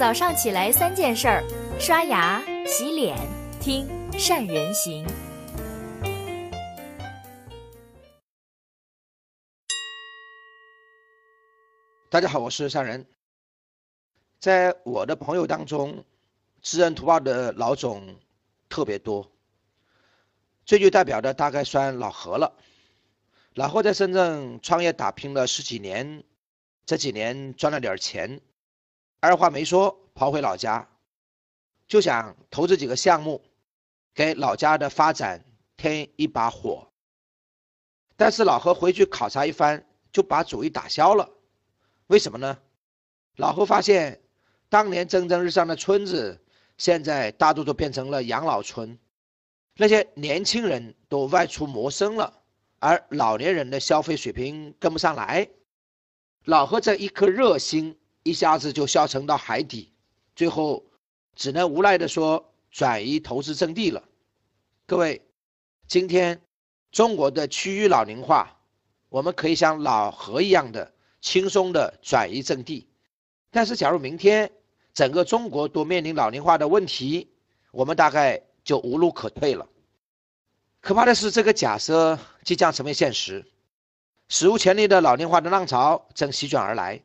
[0.00, 1.44] 早上起来三件事儿：
[1.78, 3.18] 刷牙、洗脸、
[3.60, 3.86] 听
[4.18, 5.06] 善人行。
[12.08, 13.04] 大家好，我是善人。
[14.38, 16.02] 在我的朋友当中，
[16.62, 18.18] 知恩图报的老总
[18.70, 19.30] 特别多，
[20.64, 22.50] 最具代表的大概算老何了。
[23.52, 26.24] 老何在深圳创业打拼了十几年，
[26.86, 28.40] 这几年赚了点钱，
[29.20, 30.88] 二话没说跑回老家，
[31.86, 33.42] 就想投资几个项目，
[34.14, 35.44] 给老家的发展
[35.76, 36.90] 添一把火。
[38.16, 41.28] 但是老何回去考察一番，就把主意打消了。
[42.06, 42.58] 为什么呢？
[43.36, 44.20] 老何发现，
[44.68, 46.42] 当年蒸蒸日上的村子，
[46.78, 48.98] 现在大多都变成了养老村，
[49.76, 52.42] 那些年轻人都外出谋生了。
[52.78, 55.46] 而老年人的消费水平跟不上来，
[56.44, 57.99] 老何这一颗热心
[58.30, 59.92] 一下子就消沉到海底，
[60.36, 60.84] 最后
[61.34, 64.00] 只能无奈的说转移投资阵地了。
[64.86, 65.20] 各位，
[65.88, 66.40] 今天
[66.92, 68.56] 中国的区域老龄化，
[69.08, 72.88] 我们可以像老何一样的轻松的转移阵地，
[73.50, 74.48] 但是假如明天
[74.94, 77.28] 整个中国都面临老龄化的问题，
[77.72, 79.68] 我们大概就无路可退了。
[80.80, 83.44] 可怕的是，这个假设即将成为现实，
[84.28, 87.02] 史无前例的老龄化的浪潮正席卷而来，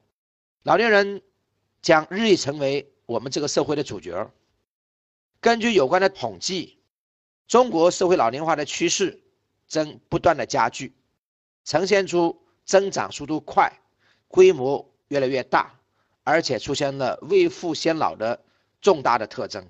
[0.66, 1.22] 老年人
[1.84, 4.32] 将日益成为我们这个社会的主角。
[5.40, 6.80] 根据有关的统计，
[7.48, 9.22] 中国社会老龄化的趋势
[9.68, 10.92] 正不断的加剧，
[11.66, 13.72] 呈现出增长速度快、
[14.28, 15.80] 规模越来越大，
[16.24, 18.44] 而且出现了未富先老的
[18.82, 19.70] 重大的特征。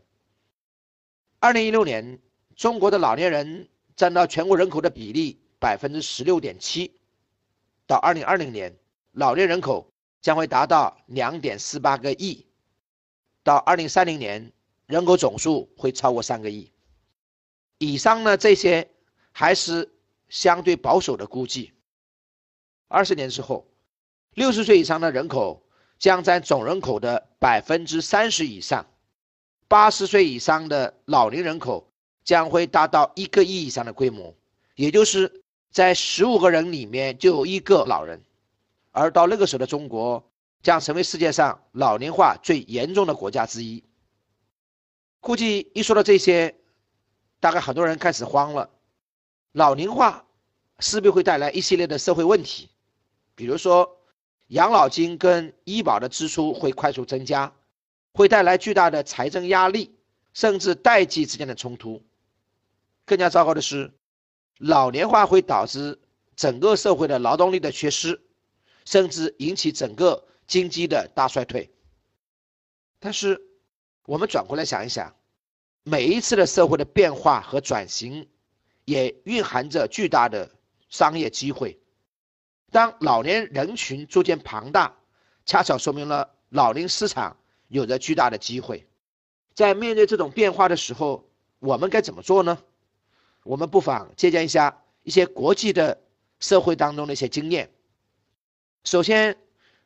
[1.39, 2.21] 二零一六年，
[2.55, 3.67] 中国的老年人。
[3.97, 6.99] 占到全国人口的比例百分之十六点七，
[7.87, 8.75] 到二零二零年，
[9.13, 9.89] 老年人口
[10.25, 12.47] 将会达到两点四八个亿，
[13.43, 14.51] 到二零三零年，
[14.87, 16.71] 人口总数会超过三个亿。
[17.77, 18.89] 以上呢这些
[19.31, 19.93] 还是
[20.27, 21.73] 相对保守的估计。
[22.87, 23.67] 二十年之后，
[24.33, 25.61] 六十岁以上的人口
[25.99, 28.83] 将占总人口的百分之三十以上，
[29.67, 31.87] 八十岁以上的老龄人口。
[32.23, 34.33] 将会达到一个亿以上的规模，
[34.73, 38.19] 也就是在十五个人里面就有一个老人，
[38.95, 40.31] 而到那个时候的中国
[40.63, 43.83] 将成为世界上老龄化最严重的国家之一。
[45.19, 46.55] 估计一说到这些，
[47.41, 48.69] 大概很多人开始慌了。
[49.51, 50.25] 老龄化
[50.79, 52.69] 势必会带来一系列的社会问题，
[53.35, 53.97] 比如说
[54.47, 57.51] 养老金跟医保的支出会快速增加，
[58.13, 59.93] 会带来巨大的财政压力，
[60.33, 62.01] 甚至代际之间的冲突。
[63.03, 63.91] 更加糟糕的是，
[64.57, 65.99] 老年化会导致
[66.37, 68.21] 整个社会的劳动力的缺失，
[68.85, 71.69] 甚至引起整个经济的大衰退。
[72.99, 73.41] 但是，
[74.05, 75.13] 我们转过来想一想，
[75.83, 78.27] 每一次的社会的变化和转型，
[78.85, 80.49] 也蕴含着巨大的
[80.89, 81.79] 商业机会。
[82.71, 84.95] 当老年人群逐渐庞大，
[85.45, 87.37] 恰巧说明了老龄市场
[87.67, 88.87] 有着巨大的机会。
[89.53, 91.27] 在面对这种变化的时候，
[91.59, 92.57] 我们该怎么做呢？
[93.43, 96.01] 我们不妨借鉴一下一些国际的
[96.39, 97.71] 社会当中的一些经验。
[98.85, 99.35] 首先，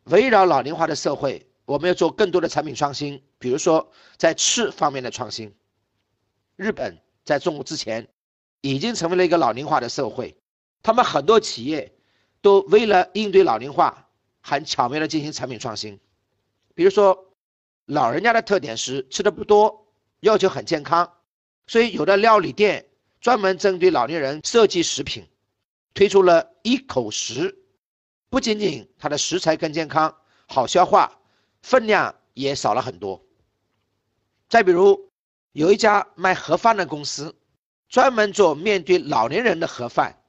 [0.04, 5.56] 围绕老龄化的社会，我们要做更多的产品创新，比如说在吃方面的创新。
[6.58, 8.06] 日本在中国之前
[8.60, 10.36] 已经成为了一个老龄化的社会，
[10.84, 11.94] 他们很多企业
[12.42, 14.10] 都为了应对老龄化，
[14.42, 15.98] 很巧妙的进行产品创新。
[16.76, 17.34] 比如说，
[17.86, 19.88] 老人家的特点是吃的不多，
[20.20, 21.10] 要求很健康，
[21.68, 22.86] 所以有的料理店。
[23.22, 25.28] 专门针对老年人设计食品，
[25.94, 27.54] 推出了一口食，
[28.30, 30.16] 不仅仅它的食材更健康、
[30.48, 31.20] 好消化，
[31.62, 33.24] 分量也少了很多。
[34.48, 35.12] 再比如，
[35.52, 37.36] 有一家卖盒饭的公司，
[37.88, 40.22] 专门做面对老年人的盒饭，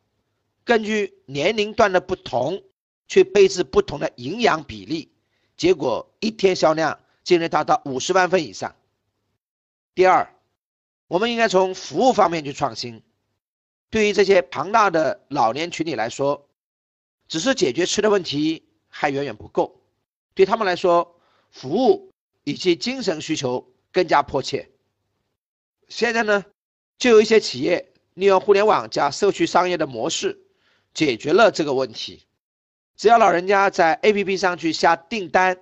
[0.65, 2.63] 根据年龄段的不同，
[3.07, 5.13] 去配置不同的营养比例，
[5.57, 8.75] 结果一天销量竟然达到五十万份以上。
[9.95, 10.35] 第二。
[11.11, 13.03] 我们应该从服务方面去创新。
[13.91, 16.49] 对于这些庞大的老年群体来说，
[17.31, 19.81] 只是解决吃的问题还远远不够，
[20.35, 21.15] 对他们来说，
[21.53, 22.11] 服务
[22.43, 24.69] 以及精神需求更加迫切。
[25.87, 26.45] 现在呢，
[26.99, 30.37] 就有一些企业利用互联网加社区商业的模式，
[30.93, 32.27] 解决了这个问题。
[32.97, 35.57] 只要老人家在 APP 上去下订单，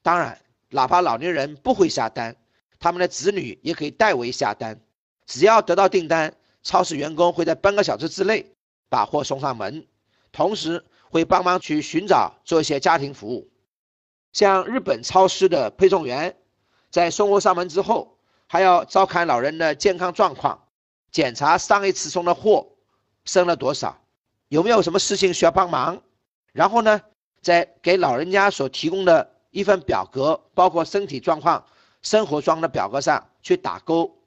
[0.00, 2.36] 当然，哪怕老年人不会下单。
[2.78, 4.80] 他们的子女也可以代为下单，
[5.26, 6.32] 只要得到订单，
[6.62, 8.46] 超市员工会在半个小时之内
[8.88, 9.84] 把货送上门，
[10.34, 13.48] 同时会帮忙去寻找做一些家庭服务。
[14.32, 16.36] 像日本超市的配送员，
[16.90, 20.66] 在送货上门之后，还要照看老人的健康状况，
[21.12, 22.66] 检查上一次送的货
[23.24, 23.96] 剩了多少，
[24.48, 26.02] 有没有什么事情需要帮忙。
[26.52, 27.00] 然后呢，
[27.40, 31.64] 在给老人家所提供的一份表格，包括身体状况、
[32.02, 34.18] 生活状的表格上去打勾，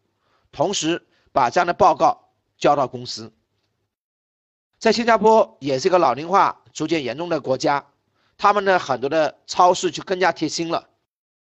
[0.54, 3.34] 同时把这样的报告交到公司。
[4.80, 7.84] 在新加坡也是一个老龄化逐渐严重的国家，
[8.38, 10.88] 他们的很多的超市就更加贴心了，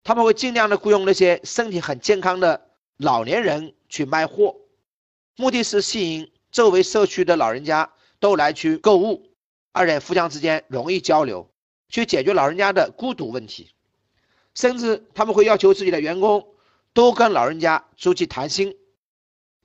[0.04, 4.56] 他们会尽量的雇佣那些身体很健康的老年人去卖货，
[5.38, 9.32] 目的是吸引周围社区的老人家都来去购物，
[9.72, 11.50] 而且互相之间容易交流，
[11.90, 13.74] 去解决老人家的孤独问题，
[14.54, 16.48] 甚至他们会要求自己的员工
[16.94, 18.78] 都跟老人家出去谈心，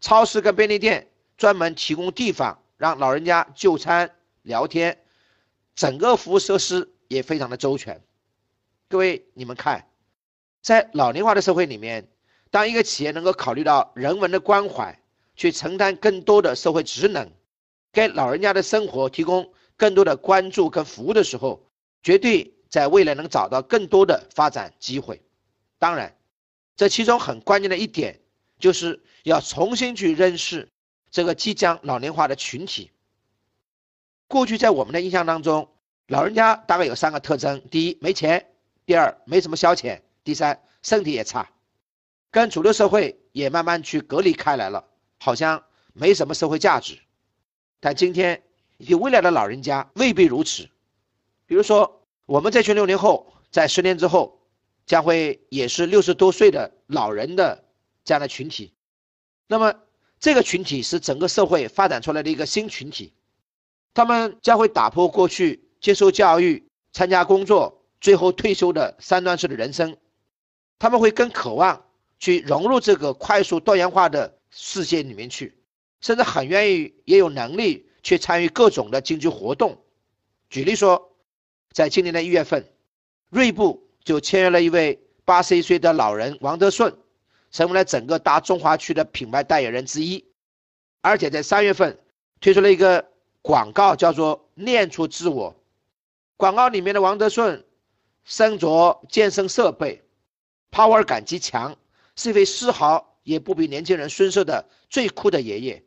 [0.01, 2.59] 超市跟便利店专门提供地方。
[2.81, 4.11] 让老人家就餐
[4.41, 4.99] 聊天，
[5.75, 8.03] 整个服务设施也非常的周全。
[8.89, 9.87] 各位，你们看，
[10.63, 12.09] 在老龄化的社会里面，
[12.51, 14.99] 当一个企业能够考虑到人文的关怀，
[15.37, 17.31] 去承担更多的社会职能，
[17.93, 21.63] 给老人家的生活提供更多的关注跟服务的时候，
[22.03, 25.21] 绝对在未来能找到更多的发展机会。
[25.79, 26.17] 当然，
[26.77, 28.19] 这其中很关键的一点，
[28.59, 30.67] 就是要重新去认识。
[31.11, 32.93] 这个即将老龄化的群体，
[34.29, 35.69] 过去在我们的印象当中，
[36.07, 38.41] 老人家大概有三个特征：第一，没钱；
[38.87, 41.51] 第二，没什么消遣；第三，身体也差，
[42.31, 44.87] 跟主流社会也慢慢去隔离开来了，
[45.19, 45.65] 好像
[45.95, 46.97] 没什么社会价值。
[47.81, 48.41] 但今天
[48.77, 50.69] 以及未来的老人家未必如此。
[51.47, 54.41] 比如说，我们这群六零后，在十年之后，
[54.87, 57.65] 将会也是六十多岁的老人的
[58.05, 58.73] 这样的群体，
[59.49, 59.75] 那么。
[60.21, 63.15] 这个群体是整个社会发展出来的一个新群体，
[63.95, 66.63] 他们将会打破过去接受教育、
[66.93, 69.97] 参加工作、最后退休的三段式的人生，
[70.79, 71.87] 他们会更渴望
[72.19, 75.57] 去融入这个快速多元化的世界里面去，
[76.03, 79.83] 甚至很愿意也有能力去参与各种的经济活动。
[80.51, 81.17] 举例说，
[81.73, 82.71] 在今年的一月份，
[83.31, 86.95] 锐步就签约了一位八十一岁的老人王德顺。
[87.51, 90.25] 成为了整个大中华区的品牌代言人之一，
[91.01, 91.99] 而且在三月份
[92.41, 93.05] 推出了一个
[93.43, 95.55] 广告，叫做“练出自我”。
[96.39, 97.65] 广告里面的王德顺
[98.25, 100.03] 身着健身设备
[100.71, 101.77] ，power 感极强，
[102.15, 105.83] 是一位丝毫也不比年轻人逊色的最酷的爷爷，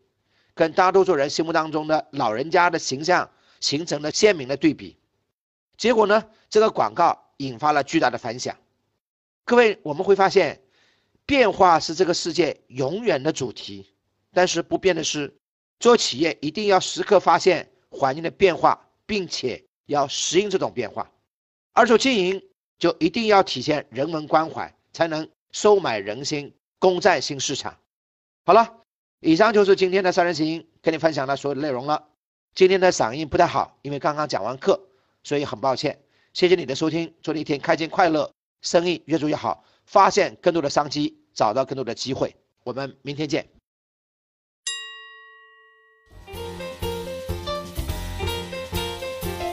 [0.54, 3.30] 跟大多数人心目当中的老人家的形象
[3.62, 4.98] 形成了鲜明的对比。
[5.78, 8.56] 结果呢，这个广告引发了巨大的反响。
[9.46, 10.60] 各位，我们会发现。
[11.26, 13.94] 变化是这个世界永远的主题，
[14.34, 15.34] 但是不变的是，
[15.80, 21.10] 做企业一定要时刻发现环境的变化，并且要适应这种变化。
[21.74, 22.42] 而做经营
[22.78, 27.78] 就一定要体现人文关怀，才能收买人心，攻占新市场。
[28.46, 28.82] 好了，
[29.22, 32.10] 以上就是今天的三人行跟你分享的所有的内容了。
[32.54, 34.80] 今天的嗓音不太好，因为刚刚讲完课，
[35.24, 36.00] 所以很抱歉。
[36.34, 38.32] 谢谢你的收听，祝你一天开心快乐，
[38.62, 39.64] 生意越做越好。
[39.86, 42.36] 发现更多的商机，找到更多的机会。
[42.64, 43.48] 我们明天见。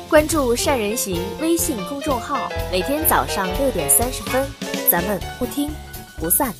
[0.09, 4.45] 关注善人行微信公众号，每天早上六点三十分，
[4.91, 5.71] 咱们不听
[6.19, 6.53] 不散。